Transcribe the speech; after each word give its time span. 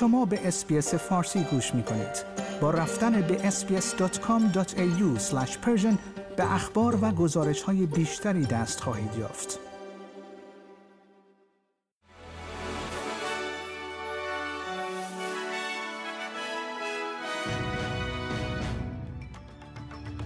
شما 0.00 0.24
به 0.24 0.48
SBS 0.48 0.94
فارسی 0.94 1.44
گوش 1.44 1.74
می 1.74 1.82
کنید. 1.82 2.24
با 2.60 2.70
رفتن 2.70 3.20
به 3.20 3.50
sbs.com.au 3.50 5.20
به 6.36 6.54
اخبار 6.54 7.04
و 7.04 7.10
گزارش 7.10 7.62
های 7.62 7.86
بیشتری 7.86 8.46
دست 8.46 8.80
خواهید 8.80 9.14
یافت. 9.18 9.58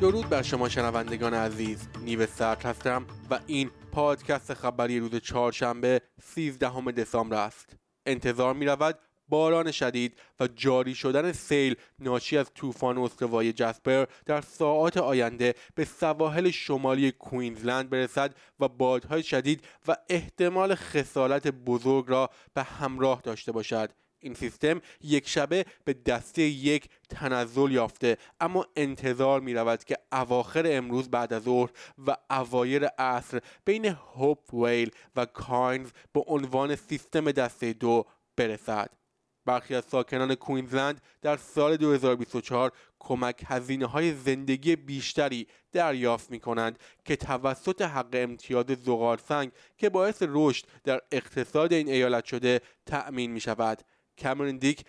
درود 0.00 0.28
بر 0.28 0.42
شما 0.42 0.68
شنوندگان 0.68 1.34
عزیز 1.34 1.88
نیو 2.04 2.26
سرد 2.26 2.62
هستم 2.64 3.06
و 3.30 3.38
این 3.46 3.70
پادکست 3.92 4.54
خبری 4.54 5.00
روز 5.00 5.16
چهارشنبه 5.16 6.00
13 6.22 6.90
دسامبر 6.90 7.36
است 7.36 7.76
انتظار 8.06 8.54
می 8.54 8.66
رود 8.66 8.98
باران 9.32 9.70
شدید 9.70 10.18
و 10.40 10.46
جاری 10.46 10.94
شدن 10.94 11.32
سیل 11.32 11.76
ناشی 11.98 12.38
از 12.38 12.50
طوفان 12.54 12.98
استوای 12.98 13.52
جسپر 13.52 14.06
در 14.26 14.40
ساعات 14.40 14.96
آینده 14.96 15.54
به 15.74 15.84
سواحل 15.84 16.50
شمالی 16.50 17.12
کوینزلند 17.12 17.90
برسد 17.90 18.34
و 18.60 18.68
بادهای 18.68 19.22
شدید 19.22 19.64
و 19.88 19.96
احتمال 20.08 20.74
خسارت 20.74 21.46
بزرگ 21.46 22.04
را 22.08 22.30
به 22.54 22.62
همراه 22.62 23.20
داشته 23.20 23.52
باشد. 23.52 23.90
این 24.20 24.34
سیستم 24.34 24.80
یک 25.00 25.28
شبه 25.28 25.64
به 25.84 25.92
دسته 25.92 26.42
یک 26.42 26.88
تنزل 27.08 27.72
یافته 27.72 28.16
اما 28.40 28.66
انتظار 28.76 29.40
می 29.40 29.54
رود 29.54 29.84
که 29.84 29.96
اواخر 30.12 30.62
امروز 30.66 31.10
بعد 31.10 31.32
از 31.32 31.42
ظهر 31.42 31.70
و 32.06 32.16
اوایر 32.30 32.86
عصر 32.86 33.40
بین 33.64 33.84
هوپ 33.84 34.54
ویل 34.54 34.90
و 35.16 35.24
کاینز 35.24 35.90
به 36.12 36.20
عنوان 36.26 36.76
سیستم 36.76 37.30
دسته 37.30 37.72
دو 37.72 38.06
برسد. 38.36 39.01
برخی 39.44 39.74
از 39.74 39.84
ساکنان 39.84 40.34
کوینزلند 40.34 41.00
در 41.22 41.36
سال 41.36 41.76
2024 41.76 42.72
کمک 42.98 43.44
هزینه 43.46 43.86
های 43.86 44.14
زندگی 44.14 44.76
بیشتری 44.76 45.46
دریافت 45.72 46.30
می 46.30 46.40
کنند 46.40 46.78
که 47.04 47.16
توسط 47.16 47.82
حق 47.82 48.08
امتیاز 48.12 48.66
زغالسنگ 48.66 49.52
که 49.76 49.90
باعث 49.90 50.22
رشد 50.28 50.64
در 50.84 51.00
اقتصاد 51.12 51.72
این 51.72 51.88
ایالت 51.88 52.24
شده 52.24 52.60
تأمین 52.86 53.30
می 53.30 53.40
شود 53.40 53.82
کمرین 54.18 54.58
دیک 54.58 54.84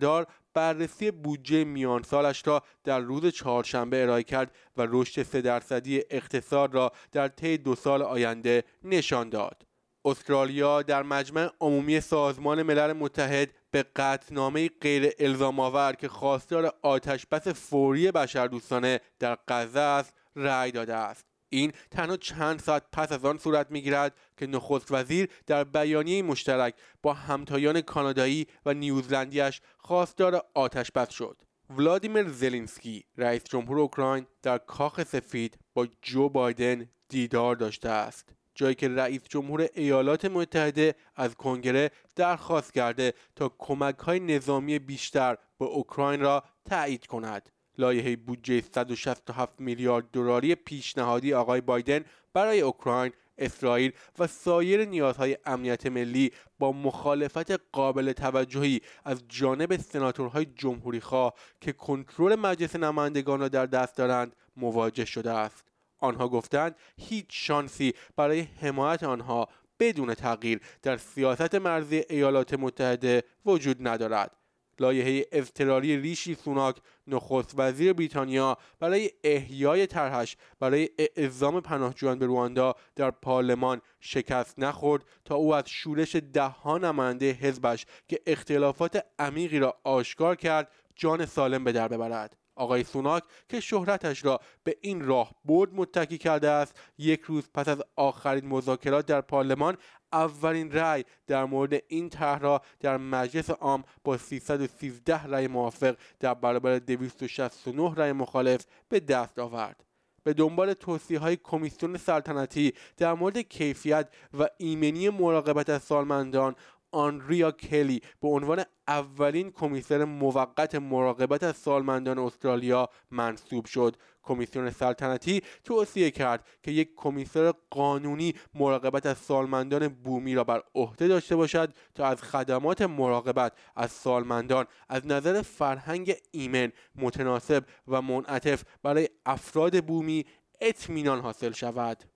دار 0.00 0.26
بررسی 0.54 1.10
بودجه 1.10 1.64
میان 1.64 2.02
سالش 2.02 2.46
را 2.46 2.62
در 2.84 3.00
روز 3.00 3.26
چهارشنبه 3.26 4.02
ارائه 4.02 4.22
کرد 4.22 4.54
و 4.76 4.86
رشد 4.90 5.22
سه 5.22 5.40
درصدی 5.40 6.02
اقتصاد 6.10 6.74
را 6.74 6.92
در 7.12 7.28
طی 7.28 7.58
دو 7.58 7.74
سال 7.74 8.02
آینده 8.02 8.64
نشان 8.84 9.28
داد. 9.28 9.65
استرالیا 10.06 10.82
در 10.82 11.02
مجمع 11.02 11.50
عمومی 11.60 12.00
سازمان 12.00 12.62
ملل 12.62 12.92
متحد 12.92 13.50
به 13.70 13.82
قطعنامه 13.96 14.68
غیر 14.80 15.12
الزام 15.18 15.60
آور 15.60 15.92
که 15.92 16.08
خواستار 16.08 16.72
آتش 16.82 17.26
بس 17.26 17.48
فوری 17.48 18.12
بشردوستانه 18.12 19.00
در 19.18 19.38
غزه 19.48 19.80
است 19.80 20.14
رأی 20.36 20.70
داده 20.70 20.94
است. 20.94 21.24
این 21.48 21.72
تنها 21.90 22.16
چند 22.16 22.60
ساعت 22.60 22.82
پس 22.92 23.12
از 23.12 23.24
آن 23.24 23.38
صورت 23.38 23.70
می‌گیرد 23.70 24.14
که 24.36 24.46
نخست 24.46 24.92
وزیر 24.92 25.28
در 25.46 25.64
بیانیه 25.64 26.22
مشترک 26.22 26.74
با 27.02 27.12
همتایان 27.12 27.80
کانادایی 27.80 28.46
و 28.66 28.74
نیوزلندیش 28.74 29.60
خواستار 29.78 30.42
آتش 30.54 30.90
بس 30.90 31.10
شد. 31.10 31.42
ولادیمیر 31.70 32.28
زلینسکی 32.28 33.04
رئیس 33.16 33.44
جمهور 33.44 33.78
اوکراین 33.78 34.26
در 34.42 34.58
کاخ 34.58 35.02
سفید 35.02 35.58
با 35.74 35.86
جو 36.02 36.28
بایدن 36.28 36.88
دیدار 37.08 37.56
داشته 37.56 37.88
است. 37.88 38.32
جایی 38.56 38.74
که 38.74 38.88
رئیس 38.88 39.20
جمهور 39.28 39.68
ایالات 39.74 40.24
متحده 40.24 40.94
از 41.16 41.34
کنگره 41.34 41.90
درخواست 42.16 42.74
کرده 42.74 43.14
تا 43.36 43.52
کمک 43.58 43.98
های 43.98 44.20
نظامی 44.20 44.78
بیشتر 44.78 45.36
به 45.58 45.64
اوکراین 45.64 46.20
را 46.20 46.42
تایید 46.64 47.06
کند. 47.06 47.50
لایحه 47.78 48.16
بودجه 48.16 48.60
167 48.60 49.60
میلیارد 49.60 50.10
دلاری 50.12 50.54
پیشنهادی 50.54 51.34
آقای 51.34 51.60
بایدن 51.60 52.04
برای 52.32 52.60
اوکراین 52.60 53.12
اسرائیل 53.38 53.92
و 54.18 54.26
سایر 54.26 54.84
نیازهای 54.84 55.38
امنیت 55.46 55.86
ملی 55.86 56.32
با 56.58 56.72
مخالفت 56.72 57.50
قابل 57.72 58.12
توجهی 58.12 58.80
از 59.04 59.22
جانب 59.28 59.76
سناتورهای 59.76 60.46
جمهوریخواه 60.54 61.34
که 61.60 61.72
کنترل 61.72 62.34
مجلس 62.34 62.76
نمایندگان 62.76 63.40
را 63.40 63.48
در 63.48 63.66
دست 63.66 63.96
دارند 63.96 64.36
مواجه 64.56 65.04
شده 65.04 65.30
است. 65.30 65.65
آنها 65.98 66.28
گفتند 66.28 66.76
هیچ 66.96 67.26
شانسی 67.28 67.94
برای 68.16 68.40
حمایت 68.40 69.02
آنها 69.02 69.48
بدون 69.80 70.14
تغییر 70.14 70.60
در 70.82 70.96
سیاست 70.96 71.54
مرزی 71.54 72.04
ایالات 72.10 72.54
متحده 72.54 73.22
وجود 73.46 73.88
ندارد. 73.88 74.36
لایحه 74.80 75.26
اضطراری 75.32 75.96
ریشی 75.96 76.34
سوناک 76.34 76.76
نخست 77.06 77.54
وزیر 77.56 77.92
بریتانیا 77.92 78.58
برای 78.80 79.10
احیای 79.24 79.86
طرحش 79.86 80.36
برای 80.60 80.88
اعزام 80.98 81.60
پناهجویان 81.60 82.18
به 82.18 82.26
رواندا 82.26 82.74
در 82.96 83.10
پارلمان 83.10 83.80
شکست 84.00 84.58
نخورد 84.58 85.04
تا 85.24 85.34
او 85.34 85.54
از 85.54 85.64
شورش 85.66 86.16
دهها 86.16 86.78
نماینده 86.78 87.30
حزبش 87.32 87.86
که 88.08 88.20
اختلافات 88.26 89.04
عمیقی 89.18 89.58
را 89.58 89.76
آشکار 89.84 90.36
کرد 90.36 90.72
جان 90.96 91.26
سالم 91.26 91.64
به 91.64 91.72
در 91.72 91.88
ببرد. 91.88 92.36
آقای 92.56 92.84
سوناک 92.84 93.22
که 93.48 93.60
شهرتش 93.60 94.24
را 94.24 94.40
به 94.64 94.76
این 94.80 95.06
راه 95.06 95.30
برد 95.44 95.74
متکی 95.74 96.18
کرده 96.18 96.50
است. 96.50 96.80
یک 96.98 97.20
روز 97.20 97.50
پس 97.54 97.68
از 97.68 97.82
آخرین 97.96 98.46
مذاکرات 98.46 99.06
در 99.06 99.20
پارلمان 99.20 99.76
اولین 100.12 100.72
رأی 100.72 101.04
در 101.26 101.44
مورد 101.44 101.82
این 101.88 102.08
طرح 102.08 102.38
را 102.38 102.62
در 102.80 102.96
مجلس 102.96 103.50
عام 103.50 103.84
با 104.04 104.16
313 104.18 105.24
رأی 105.24 105.46
موافق 105.46 105.96
در 106.20 106.34
برابر 106.34 106.78
269 106.78 107.94
رأی 107.96 108.12
مخالف 108.12 108.66
به 108.88 109.00
دست 109.00 109.38
آورد. 109.38 109.86
به 110.26 110.34
دنبال 110.34 110.72
توصیه 110.72 111.18
های 111.18 111.36
کمیسیون 111.36 111.96
سلطنتی 111.96 112.72
در 112.96 113.14
مورد 113.14 113.38
کیفیت 113.38 114.08
و 114.38 114.48
ایمنی 114.58 115.08
مراقبت 115.08 115.70
از 115.70 115.82
سالمندان 115.82 116.54
آنریا 116.96 117.50
کلی 117.50 118.00
به 118.20 118.28
عنوان 118.28 118.64
اولین 118.88 119.50
کمیسر 119.50 120.04
موقت 120.04 120.74
مراقبت 120.74 121.42
از 121.42 121.56
سالمندان 121.56 122.18
استرالیا 122.18 122.88
منصوب 123.10 123.66
شد. 123.66 123.96
کمیسیون 124.22 124.70
سلطنتی 124.70 125.42
توصیه 125.64 126.10
کرد 126.10 126.46
که 126.62 126.70
یک 126.70 126.90
کمیسر 126.96 127.52
قانونی 127.70 128.34
مراقبت 128.54 129.06
از 129.06 129.18
سالمندان 129.18 129.88
بومی 129.88 130.34
را 130.34 130.44
بر 130.44 130.62
عهده 130.74 131.08
داشته 131.08 131.36
باشد 131.36 131.74
تا 131.94 132.06
از 132.06 132.22
خدمات 132.22 132.82
مراقبت 132.82 133.52
از 133.76 133.92
سالمندان 133.92 134.66
از 134.88 135.06
نظر 135.06 135.42
فرهنگ 135.42 136.14
ایمن 136.30 136.72
متناسب 136.94 137.64
و 137.88 138.02
منعطف 138.02 138.64
برای 138.82 139.08
افراد 139.26 139.84
بومی 139.84 140.24
اطمینان 140.60 141.20
حاصل 141.20 141.52
شود. 141.52 142.15